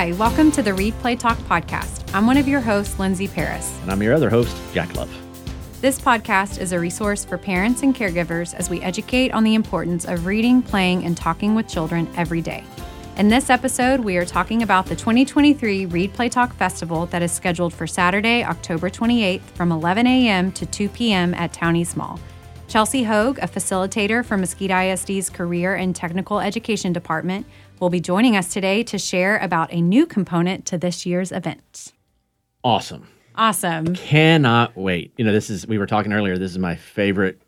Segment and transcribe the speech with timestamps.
[0.00, 2.10] Hi, welcome to the Read Play Talk podcast.
[2.14, 3.78] I'm one of your hosts, Lindsay Paris.
[3.82, 5.14] And I'm your other host, Jack Love.
[5.82, 10.06] This podcast is a resource for parents and caregivers as we educate on the importance
[10.06, 12.64] of reading, playing, and talking with children every day.
[13.18, 17.30] In this episode, we are talking about the 2023 Read Play Talk Festival that is
[17.30, 20.50] scheduled for Saturday, October 28th from 11 a.m.
[20.52, 21.34] to 2 p.m.
[21.34, 22.18] at Town Mall.
[22.68, 27.44] Chelsea Hogue, a facilitator for Mesquite ISD's Career and Technical Education Department,
[27.80, 31.92] will be joining us today to share about a new component to this year's event.
[32.62, 33.08] Awesome.
[33.34, 33.94] Awesome.
[33.94, 35.12] Cannot wait.
[35.16, 37.40] You know, this is, we were talking earlier, this is my favorite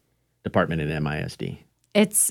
[0.42, 1.58] department at MISD.
[1.94, 2.30] It's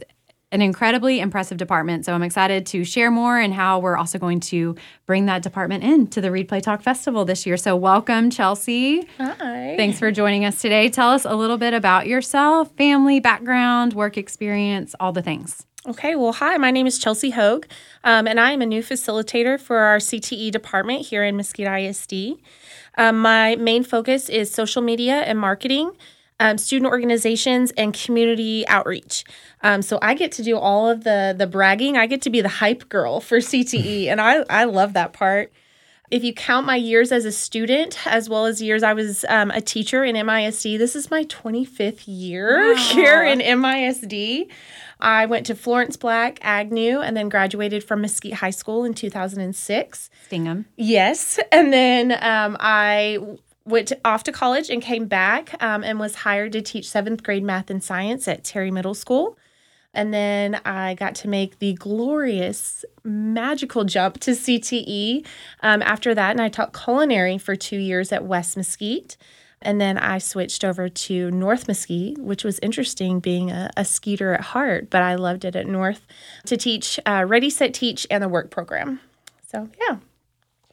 [0.52, 2.06] an incredibly impressive department.
[2.06, 5.84] So I'm excited to share more and how we're also going to bring that department
[5.84, 7.56] in to the Read Play Talk Festival this year.
[7.56, 9.08] So welcome, Chelsea.
[9.18, 9.76] Hi.
[9.78, 10.90] Thanks for joining us today.
[10.90, 15.66] Tell us a little bit about yourself, family, background, work experience, all the things.
[15.88, 17.66] Okay, well, hi, my name is Chelsea Hogue,
[18.04, 22.38] um, and I am a new facilitator for our CTE department here in Mesquite ISD.
[23.00, 25.94] Um, my main focus is social media and marketing
[26.42, 29.24] um, student organizations, and community outreach.
[29.62, 31.98] Um, so I get to do all of the the bragging.
[31.98, 35.54] I get to be the hype girl for CTE, and I I love that part.
[36.12, 39.50] If you count my years as a student as well as years I was um,
[39.52, 44.50] a teacher in MISD, this is my 25th year here in MISD.
[45.00, 50.10] I went to Florence Black Agnew and then graduated from Mesquite High School in 2006.
[50.26, 50.66] Stingham.
[50.76, 51.40] Yes.
[51.50, 53.18] And then um, I
[53.64, 57.24] went to, off to college and came back um, and was hired to teach seventh
[57.24, 59.38] grade math and science at Terry Middle School.
[59.94, 65.26] And then I got to make the glorious, magical jump to CTE
[65.62, 66.32] um, after that.
[66.32, 69.18] And I taught culinary for two years at West Mesquite.
[69.62, 74.34] And then I switched over to North Mesquite, which was interesting being a, a skeeter
[74.34, 76.08] at heart, but I loved it at North
[76.46, 79.02] to teach uh, Ready, Set, Teach and the work program.
[79.48, 79.98] So, yeah.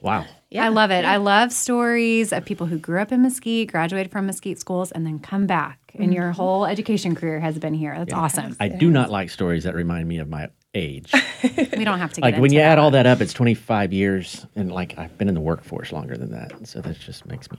[0.01, 0.27] Wow.
[0.51, 1.03] Yeah, I love it.
[1.03, 1.13] Yeah.
[1.13, 5.05] I love stories of people who grew up in Mesquite, graduated from Mesquite schools, and
[5.05, 5.79] then come back.
[5.89, 6.03] Mm-hmm.
[6.03, 7.95] And your whole education career has been here.
[7.97, 8.19] That's yeah.
[8.19, 8.57] awesome.
[8.61, 11.13] I do not like stories that remind me of my age.
[11.43, 12.73] we don't have to like when you that.
[12.73, 16.17] add all that up, it's 25 years, and like I've been in the workforce longer
[16.17, 17.59] than that, so that just makes me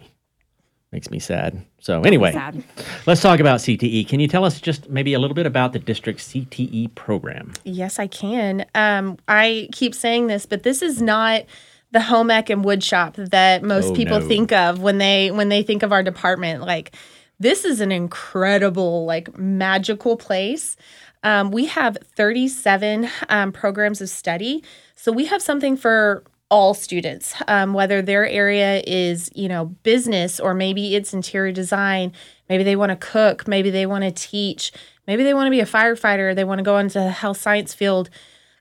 [0.92, 1.64] makes me sad.
[1.80, 2.64] So anyway, sad.
[3.06, 4.08] let's talk about CTE.
[4.08, 7.54] Can you tell us just maybe a little bit about the district CTE program?
[7.64, 8.66] Yes, I can.
[8.74, 11.44] Um, I keep saying this, but this is not
[11.92, 14.28] the home ec and wood shop that most oh, people no.
[14.28, 16.96] think of when they when they think of our department like
[17.40, 20.76] this is an incredible like magical place.
[21.24, 24.64] Um, we have 37 um, programs of study.
[24.96, 30.40] So we have something for all students um, whether their area is you know business
[30.40, 32.12] or maybe it's interior design.
[32.50, 34.72] Maybe they want to cook maybe they want to teach
[35.08, 37.74] maybe they want to be a firefighter they want to go into the health science
[37.76, 38.10] field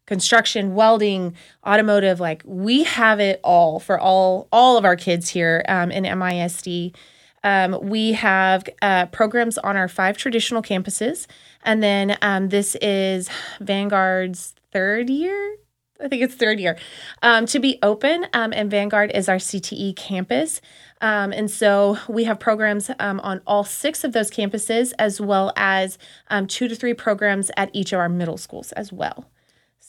[0.08, 1.34] construction, welding,
[1.66, 2.18] automotive.
[2.18, 6.96] Like we have it all for all all of our kids here um, in MISD.
[7.44, 11.26] Um, we have uh, programs on our five traditional campuses,
[11.62, 13.28] and then um, this is
[13.60, 15.56] Vanguard's third year.
[16.00, 16.78] I think it's third year
[17.22, 20.60] um, to be open, um, and Vanguard is our CTE campus.
[21.00, 25.52] Um, and so we have programs um, on all six of those campuses, as well
[25.54, 25.98] as
[26.28, 29.26] um, two to three programs at each of our middle schools as well.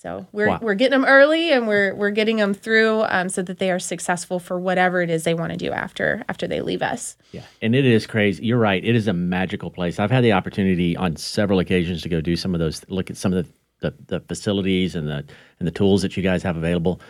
[0.02, 0.60] So we're wow.
[0.62, 3.80] we're getting them early and we're we're getting them through um, so that they are
[3.80, 7.18] successful for whatever it is they want to do after after they leave us.
[7.34, 8.46] Yeah, and it is crazy.
[8.46, 8.82] You're right.
[8.82, 10.00] It is a magical place.
[10.00, 13.18] I've had the opportunity on several occasions to go do some of those, look at
[13.18, 13.52] some of the
[13.82, 15.26] the, the facilities and the
[15.60, 17.02] and the tools that you guys have available.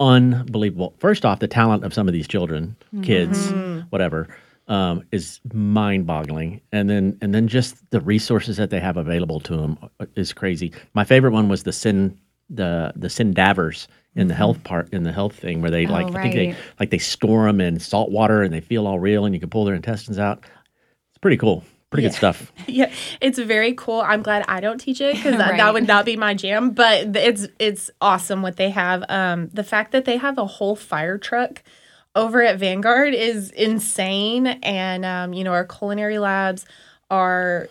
[0.00, 0.94] Unbelievable.
[0.96, 3.80] First off, the talent of some of these children, kids, mm-hmm.
[3.90, 4.28] whatever.
[4.68, 9.56] Um, is mind-boggling, and then and then just the resources that they have available to
[9.56, 9.76] them
[10.14, 10.72] is crazy.
[10.94, 12.16] My favorite one was the Sin
[12.50, 14.64] the the SynDavers in the health mm-hmm.
[14.64, 16.16] part in the health thing where they oh, like right.
[16.16, 19.24] I think they like they store them in salt water and they feel all real
[19.24, 20.44] and you can pull their intestines out.
[21.10, 21.64] It's pretty cool.
[21.90, 22.08] Pretty yeah.
[22.10, 22.52] good stuff.
[22.68, 24.00] Yeah, it's very cool.
[24.00, 25.56] I'm glad I don't teach it because right.
[25.56, 26.70] that would not be my jam.
[26.70, 29.04] But it's it's awesome what they have.
[29.08, 31.62] Um, the fact that they have a whole fire truck
[32.14, 34.46] over at Vanguard is insane.
[34.46, 36.64] And um, you know, our culinary labs
[37.10, 37.68] are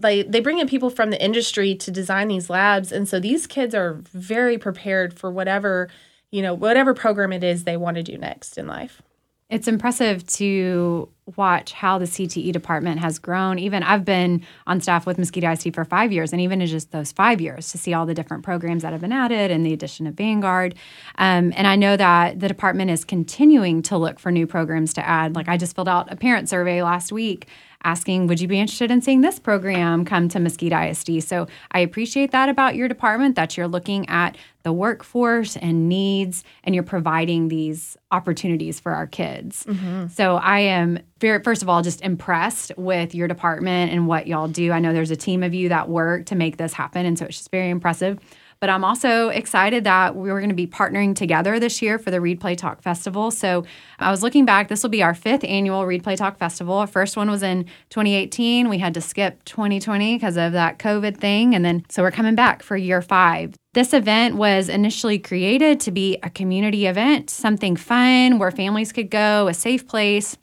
[0.00, 2.92] they they bring in people from the industry to design these labs.
[2.92, 5.88] And so these kids are very prepared for whatever
[6.30, 9.02] you know whatever program it is they want to do next in life.
[9.48, 13.58] It's impressive to watch how the CTE department has grown.
[13.58, 16.90] Even I've been on staff with Mesquite ISD for five years, and even in just
[16.90, 19.72] those five years, to see all the different programs that have been added and the
[19.72, 20.74] addition of Vanguard.
[21.18, 25.06] Um, and I know that the department is continuing to look for new programs to
[25.06, 25.36] add.
[25.36, 27.46] Like I just filled out a parent survey last week
[27.84, 31.22] asking, Would you be interested in seeing this program come to Mesquite ISD?
[31.22, 36.44] So I appreciate that about your department that you're looking at the workforce and needs
[36.64, 39.64] and you're providing these opportunities for our kids.
[39.64, 40.08] Mm-hmm.
[40.08, 41.00] So I am
[41.42, 44.72] first of all, just impressed with your department and what y'all do.
[44.72, 47.06] I know there's a team of you that work to make this happen.
[47.06, 48.18] And so it's just very impressive.
[48.62, 52.12] But I'm also excited that we are going to be partnering together this year for
[52.12, 53.32] the Read Play Talk Festival.
[53.32, 53.64] So
[53.98, 56.74] I was looking back, this will be our fifth annual Read Play Talk Festival.
[56.74, 58.68] Our first one was in 2018.
[58.68, 61.56] We had to skip 2020 because of that COVID thing.
[61.56, 63.56] And then, so we're coming back for year five.
[63.74, 69.10] This event was initially created to be a community event, something fun where families could
[69.10, 70.36] go, a safe place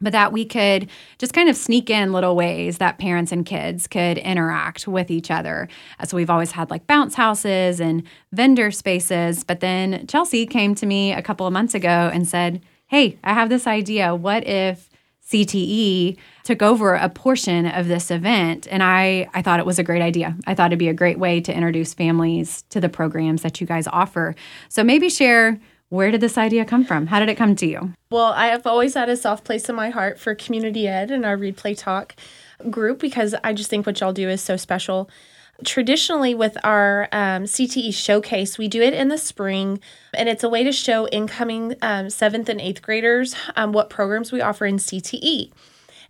[0.00, 0.88] but that we could
[1.18, 5.30] just kind of sneak in little ways that parents and kids could interact with each
[5.30, 5.68] other.
[5.98, 8.02] Uh, so we've always had like bounce houses and
[8.32, 9.44] vendor spaces.
[9.44, 13.34] But then Chelsea came to me a couple of months ago and said, Hey, I
[13.34, 14.14] have this idea.
[14.14, 14.88] What if
[15.30, 18.66] CTE took over a portion of this event?
[18.68, 20.36] And I, I thought it was a great idea.
[20.46, 23.66] I thought it'd be a great way to introduce families to the programs that you
[23.66, 24.34] guys offer.
[24.68, 27.08] So maybe share where did this idea come from?
[27.08, 27.92] How did it come to you?
[28.10, 31.26] Well, I have always had a soft place in my heart for community ed and
[31.26, 32.14] our Read Play Talk
[32.70, 35.10] group because I just think what y'all do is so special.
[35.64, 39.80] Traditionally, with our um, CTE showcase, we do it in the spring,
[40.14, 44.32] and it's a way to show incoming um, seventh and eighth graders um, what programs
[44.32, 45.52] we offer in CTE.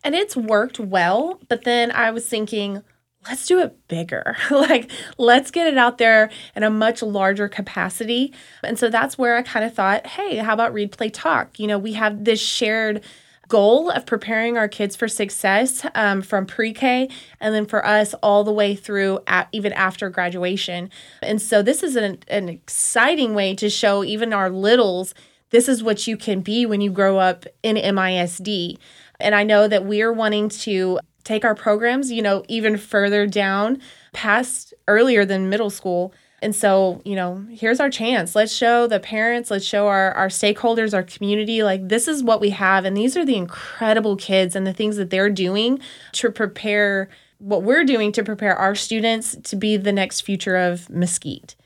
[0.05, 2.83] And it's worked well, but then I was thinking,
[3.27, 4.37] let's do it bigger.
[4.51, 8.33] like, let's get it out there in a much larger capacity.
[8.63, 11.59] And so that's where I kind of thought, hey, how about read, play, talk?
[11.59, 13.03] You know, we have this shared
[13.49, 17.09] goal of preparing our kids for success um, from pre-K
[17.41, 20.89] and then for us all the way through at, even after graduation.
[21.21, 25.15] And so this is an, an exciting way to show even our littles
[25.51, 28.79] this is what you can be when you grow up in MISD.
[29.19, 33.81] And I know that we're wanting to take our programs, you know, even further down
[34.13, 36.13] past earlier than middle school.
[36.43, 38.35] And so, you know, here's our chance.
[38.35, 42.41] Let's show the parents, let's show our, our stakeholders, our community, like this is what
[42.41, 42.85] we have.
[42.85, 45.81] And these are the incredible kids and the things that they're doing
[46.13, 47.09] to prepare
[47.39, 51.57] what we're doing to prepare our students to be the next future of Mesquite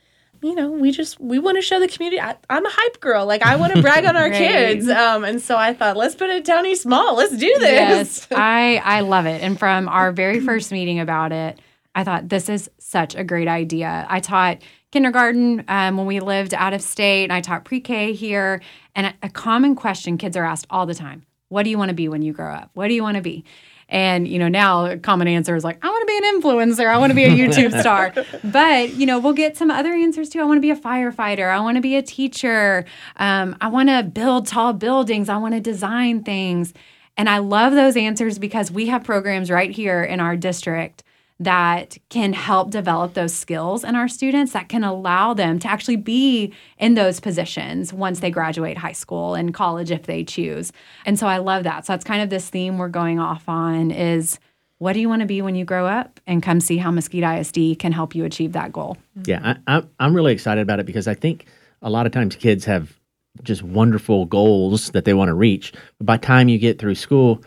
[0.44, 2.20] you know, we just we want to show the community.
[2.20, 3.24] I, am a hype girl.
[3.24, 4.36] Like I want to brag on our right.
[4.36, 4.86] kids.
[4.88, 7.16] Um, and so I thought, let's put it Town East Mall.
[7.16, 7.62] Let's do this.
[7.62, 9.42] Yes, I I love it.
[9.42, 11.58] And from our very first meeting about it,
[11.94, 14.06] I thought this is such a great idea.
[14.06, 14.58] I taught
[14.92, 18.60] kindergarten um, when we lived out of state, and I taught pre-K here.
[18.94, 21.88] And a, a common question kids are asked all the time: What do you want
[21.88, 22.68] to be when you grow up?
[22.74, 23.44] What do you want to be?
[23.88, 26.86] And, you know, now a common answer is like, I want to be an influencer.
[26.86, 28.12] I want to be a YouTube star.
[28.42, 30.40] But, you know, we'll get some other answers too.
[30.40, 31.50] I want to be a firefighter.
[31.50, 32.84] I want to be a teacher.
[33.16, 35.28] Um, I want to build tall buildings.
[35.28, 36.72] I want to design things.
[37.16, 41.04] And I love those answers because we have programs right here in our district
[41.40, 45.96] that can help develop those skills in our students that can allow them to actually
[45.96, 50.72] be in those positions once they graduate high school and college if they choose.
[51.04, 51.86] And so I love that.
[51.86, 54.38] So that's kind of this theme we're going off on is
[54.78, 57.24] what do you want to be when you grow up and come see how Mesquite
[57.24, 58.96] ISD can help you achieve that goal.
[59.18, 59.30] Mm-hmm.
[59.30, 61.46] Yeah, I, I'm really excited about it because I think
[61.82, 62.98] a lot of times kids have
[63.42, 65.72] just wonderful goals that they want to reach.
[65.98, 67.42] But by the time you get through school,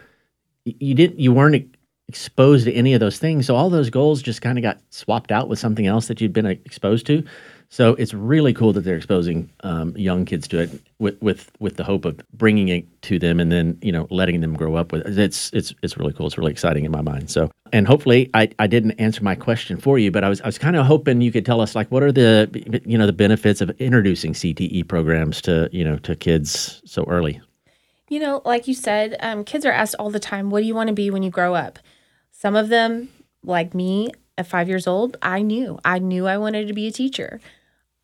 [0.66, 1.77] you didn't you weren't
[2.07, 3.45] exposed to any of those things.
[3.45, 6.33] So all those goals just kind of got swapped out with something else that you'd
[6.33, 7.24] been exposed to.
[7.69, 11.76] So it's really cool that they're exposing um, young kids to it with, with with
[11.76, 14.94] the hope of bringing it to them and then you know letting them grow up
[14.94, 15.19] with it.
[15.19, 16.28] It's it's it's really cool.
[16.28, 17.30] It's really exciting in my mind.
[17.30, 20.45] So and hopefully I, I didn't answer my question for you, but I was I
[20.45, 23.11] was kind of hoping you could tell us like what are the you know the
[23.11, 27.42] benefits of introducing CTE programs to you know to kids so early.
[28.09, 30.76] You know, like you said, um, kids are asked all the time, "What do you
[30.76, 31.80] want to be when you grow up?"
[32.40, 33.10] Some of them,
[33.44, 35.80] like me at five years old, I knew.
[35.84, 37.42] I knew I wanted to be a teacher.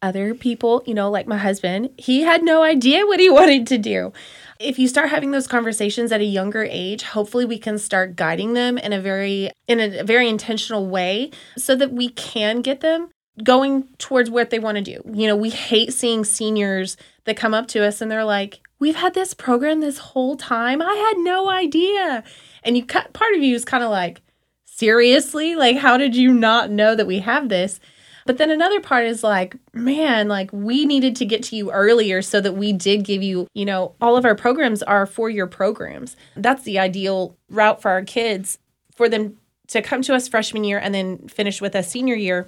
[0.02, 3.78] Other people, you know, like my husband, he had no idea what he wanted to
[3.78, 4.12] do.
[4.60, 8.54] If you start having those conversations at a younger age, hopefully we can start guiding
[8.54, 13.10] them in a very in a very intentional way so that we can get them
[13.44, 15.00] going towards what they want to do.
[15.13, 18.96] You know, we hate seeing seniors that come up to us and they're like, "We've
[18.96, 20.82] had this program this whole time.
[20.82, 22.24] I had no idea."
[22.63, 24.22] And you cut part of you is kind of like,
[24.65, 25.55] seriously?
[25.55, 27.79] Like, how did you not know that we have this?
[28.25, 32.22] But then another part is like, man, like we needed to get to you earlier
[32.22, 35.48] so that we did give you, you know, all of our programs are four year
[35.48, 36.15] programs.
[36.36, 38.60] That's the ideal route for our kids
[38.96, 42.48] for them to come to us freshman year and then finish with us senior year.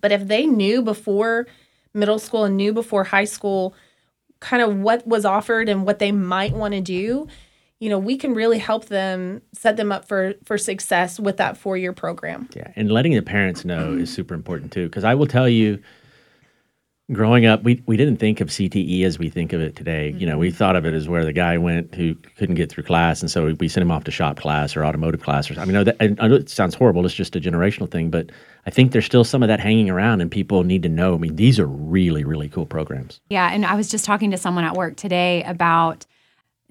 [0.00, 1.46] But if they knew before
[1.94, 3.74] middle school and knew before high school
[4.40, 7.26] kind of what was offered and what they might want to do,
[7.80, 11.56] you know, we can really help them set them up for for success with that
[11.56, 12.48] four year program.
[12.54, 14.86] Yeah, and letting the parents know is super important too.
[14.86, 15.82] Because I will tell you,
[17.10, 20.10] growing up, we we didn't think of CTE as we think of it today.
[20.10, 20.20] Mm-hmm.
[20.20, 22.84] You know, we thought of it as where the guy went who couldn't get through
[22.84, 25.50] class, and so we sent him off to shop class or automotive class.
[25.50, 27.06] Or I mean, no, that, I know it sounds horrible.
[27.06, 28.30] It's just a generational thing, but
[28.66, 31.14] I think there's still some of that hanging around, and people need to know.
[31.14, 33.22] I mean, these are really really cool programs.
[33.30, 36.04] Yeah, and I was just talking to someone at work today about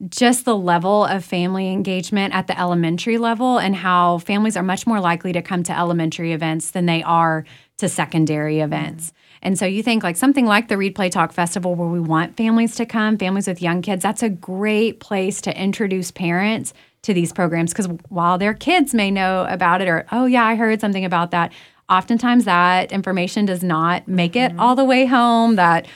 [0.09, 4.87] just the level of family engagement at the elementary level and how families are much
[4.87, 7.45] more likely to come to elementary events than they are
[7.77, 9.07] to secondary events.
[9.07, 9.15] Mm-hmm.
[9.41, 12.35] And so you think like something like the Read Play Talk Festival where we want
[12.35, 17.13] families to come, families with young kids, that's a great place to introduce parents to
[17.13, 20.81] these programs because while their kids may know about it or oh yeah, I heard
[20.81, 21.53] something about that,
[21.89, 24.59] oftentimes that information does not make it mm-hmm.
[24.59, 25.87] all the way home that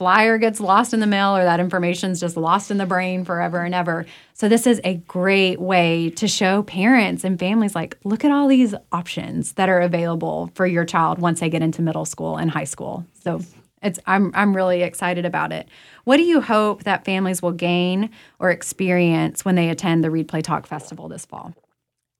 [0.00, 3.60] flyer gets lost in the mail or that information's just lost in the brain forever
[3.60, 4.06] and ever.
[4.32, 8.48] So this is a great way to show parents and families like look at all
[8.48, 12.50] these options that are available for your child once they get into middle school and
[12.50, 13.04] high school.
[13.22, 13.42] So
[13.82, 15.68] it's I'm I'm really excited about it.
[16.04, 20.28] What do you hope that families will gain or experience when they attend the Read
[20.28, 21.52] Play Talk Festival this fall?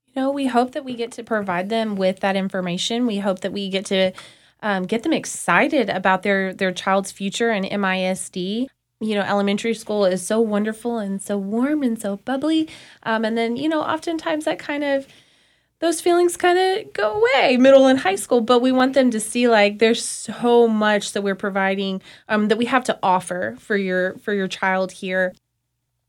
[0.08, 3.06] You know, we hope that we get to provide them with that information.
[3.06, 4.12] We hope that we get to
[4.62, 8.68] um, get them excited about their their child's future in MISD.
[9.02, 12.68] You know, elementary school is so wonderful and so warm and so bubbly,
[13.02, 15.06] um, and then you know, oftentimes that kind of
[15.80, 19.18] those feelings kind of go away middle and high school but we want them to
[19.18, 23.76] see like there's so much that we're providing um, that we have to offer for
[23.76, 25.34] your for your child here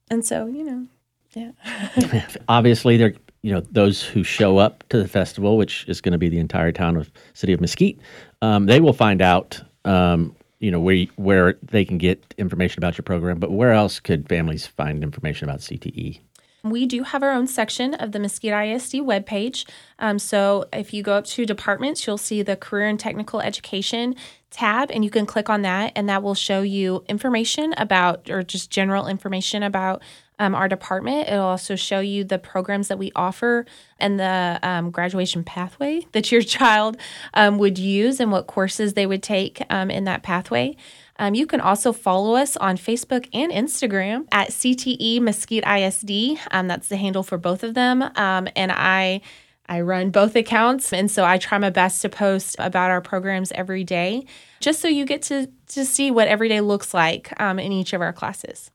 [0.09, 0.87] and so you know
[1.33, 6.11] yeah obviously they're you know those who show up to the festival which is going
[6.11, 7.99] to be the entire town of city of mesquite
[8.41, 12.97] um, they will find out, um, you know, where where they can get information about
[12.97, 13.39] your program.
[13.39, 16.19] But where else could families find information about CTE?
[16.63, 19.67] We do have our own section of the Mesquite ISD webpage.
[19.97, 24.15] Um, so if you go up to departments, you'll see the Career and Technical Education
[24.51, 28.43] tab, and you can click on that, and that will show you information about, or
[28.43, 30.03] just general information about
[30.41, 31.29] um, our department.
[31.29, 33.63] It'll also show you the programs that we offer
[33.99, 36.97] and the um, graduation pathway that your child
[37.35, 40.75] um, would use and what courses they would take um, in that pathway.
[41.19, 46.39] Um, you can also follow us on Facebook and Instagram at CTE Mesquite ISD.
[46.49, 48.01] Um, that's the handle for both of them.
[48.15, 49.21] and I
[49.69, 53.53] I run both accounts, and so I try my best to post about our programs
[53.53, 54.25] every day,
[54.59, 57.93] just so you get to to see what every day looks like um, in each
[57.93, 58.71] of our classes.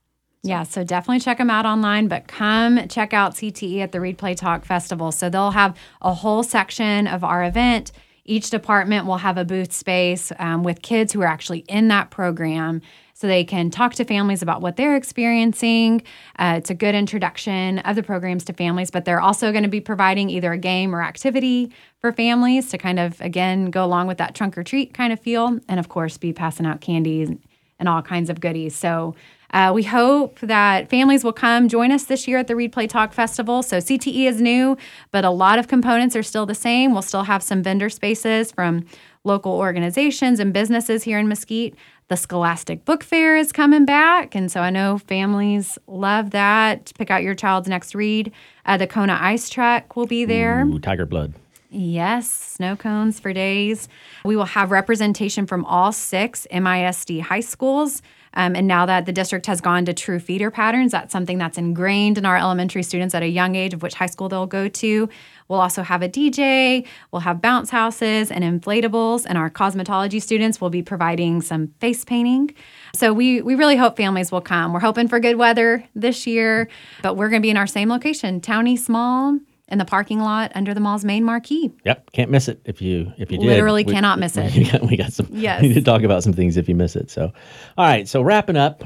[0.46, 4.16] Yeah, so definitely check them out online, but come check out CTE at the Read
[4.16, 5.10] Play Talk Festival.
[5.10, 7.90] So they'll have a whole section of our event.
[8.24, 12.10] Each department will have a booth space um, with kids who are actually in that
[12.10, 12.80] program
[13.12, 16.02] so they can talk to families about what they're experiencing.
[16.38, 19.70] Uh, it's a good introduction of the programs to families, but they're also going to
[19.70, 24.06] be providing either a game or activity for families to kind of, again, go along
[24.06, 25.58] with that trunk or treat kind of feel.
[25.68, 27.38] And of course, be passing out candy
[27.78, 28.74] and all kinds of goodies.
[28.74, 29.14] So
[29.56, 32.86] uh, we hope that families will come join us this year at the Read Play
[32.86, 33.62] Talk Festival.
[33.62, 34.76] So CTE is new,
[35.12, 36.92] but a lot of components are still the same.
[36.92, 38.84] We'll still have some vendor spaces from
[39.24, 41.74] local organizations and businesses here in Mesquite.
[42.08, 46.92] The Scholastic Book Fair is coming back, and so I know families love that.
[46.98, 48.32] Pick out your child's next read.
[48.66, 50.66] Uh, the Kona Ice Truck will be there.
[50.66, 51.32] Ooh, tiger blood.
[51.70, 53.88] Yes, snow cones for days.
[54.24, 58.02] We will have representation from all six MISD high schools.
[58.36, 61.58] Um, and now that the district has gone to true feeder patterns, that's something that's
[61.58, 64.68] ingrained in our elementary students at a young age of which high school they'll go
[64.68, 65.08] to.
[65.48, 70.60] We'll also have a DJ, we'll have bounce houses and inflatables, and our cosmetology students
[70.60, 72.54] will be providing some face painting.
[72.94, 74.72] So we, we really hope families will come.
[74.72, 76.68] We're hoping for good weather this year,
[77.02, 80.20] but we're going to be in our same location, Town East Mall in the parking
[80.20, 81.72] lot under the mall's main marquee.
[81.84, 83.46] Yep, can't miss it if you if you did.
[83.46, 84.54] Literally we, cannot miss it.
[84.54, 85.28] We got, we got some.
[85.30, 87.10] Yes, we need to talk about some things if you miss it.
[87.10, 87.32] So,
[87.76, 88.08] all right.
[88.08, 88.84] So wrapping up,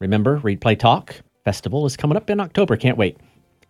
[0.00, 2.76] remember Read Play Talk Festival is coming up in October.
[2.76, 3.18] Can't wait.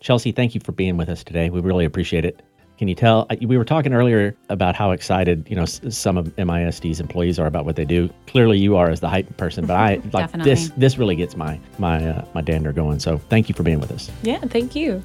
[0.01, 1.49] Chelsea, thank you for being with us today.
[1.51, 2.43] We really appreciate it.
[2.79, 3.29] Can you tell?
[3.41, 7.65] We were talking earlier about how excited you know some of MISD's employees are about
[7.65, 8.11] what they do.
[8.27, 10.71] Clearly, you are as the hype person, but I like this.
[10.77, 12.99] This really gets my my uh, my dander going.
[12.99, 14.11] So, thank you for being with us.
[14.23, 15.03] Yeah, thank you.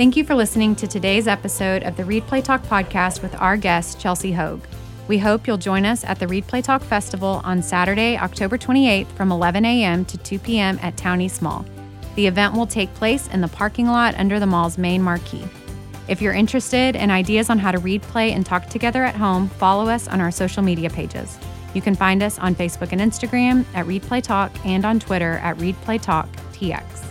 [0.00, 3.58] Thank you for listening to today's episode of the Read Play Talk podcast with our
[3.58, 4.64] guest, Chelsea Hogue.
[5.08, 9.08] We hope you'll join us at the Read Play Talk Festival on Saturday, October 28th
[9.08, 10.06] from 11 a.m.
[10.06, 10.78] to 2 p.m.
[10.80, 11.66] at Town East Mall.
[12.14, 15.46] The event will take place in the parking lot under the mall's main marquee.
[16.08, 19.50] If you're interested in ideas on how to read, play, and talk together at home,
[19.50, 21.38] follow us on our social media pages.
[21.74, 25.32] You can find us on Facebook and Instagram at Read Play Talk and on Twitter
[25.42, 27.09] at Read Play Talk TX.